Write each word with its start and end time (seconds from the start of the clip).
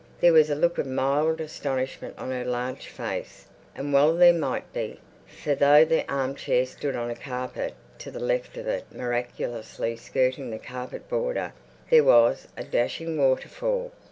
There 0.19 0.33
was 0.33 0.49
a 0.49 0.55
look 0.55 0.79
of 0.79 0.87
mild 0.87 1.39
astonishment 1.39 2.15
on 2.17 2.31
her 2.31 2.43
large 2.43 2.87
face, 2.87 3.45
and 3.75 3.93
well 3.93 4.15
there 4.15 4.33
might 4.33 4.73
be. 4.73 4.99
For 5.27 5.53
though 5.53 5.85
the 5.85 6.11
arm 6.11 6.33
chair 6.33 6.65
stood 6.65 6.95
on 6.95 7.11
a 7.11 7.15
carpet, 7.15 7.75
to 7.99 8.09
the 8.09 8.19
left 8.19 8.57
of 8.57 8.67
it, 8.67 8.85
miraculously 8.91 9.95
skirting 9.95 10.49
the 10.49 10.57
carpet 10.57 11.07
border, 11.07 11.53
there 11.91 12.03
was 12.03 12.47
a 12.57 12.63
dashing 12.63 13.15
water 13.15 13.47
fall. 13.47 13.91